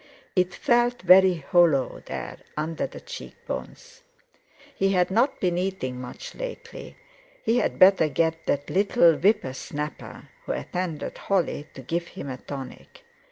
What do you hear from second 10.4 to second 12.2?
who attended Holly to give